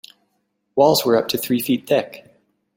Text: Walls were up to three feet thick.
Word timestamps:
Walls 0.73 1.05
were 1.05 1.15
up 1.15 1.27
to 1.27 1.37
three 1.37 1.61
feet 1.61 1.85
thick. 1.85 2.25